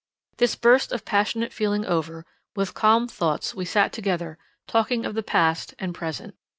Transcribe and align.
This 0.37 0.55
burst 0.55 0.91
of 0.91 1.05
passionate 1.05 1.53
feeling 1.53 1.85
over, 1.85 2.25
with 2.55 2.73
calmed 2.73 3.11
thoughts 3.11 3.53
we 3.53 3.65
sat 3.65 3.93
together, 3.93 4.39
talking 4.65 5.05
of 5.05 5.13
the 5.13 5.21
past 5.21 5.75
and 5.77 5.93
present. 5.93 6.33